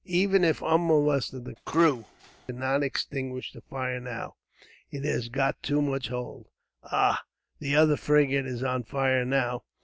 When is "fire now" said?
3.61-4.35, 8.83-9.63